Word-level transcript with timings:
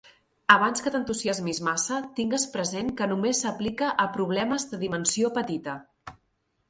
Abans 0.53 0.83
que 0.85 0.93
t'entusiasmis 0.93 1.59
massa, 1.67 1.99
tingues 2.19 2.47
present 2.55 2.89
que 3.01 3.09
només 3.11 3.43
s'aplica 3.45 3.91
a 4.05 4.09
problemes 4.19 4.67
de 4.73 4.81
dimensió 4.85 5.31
petita. 5.41 5.77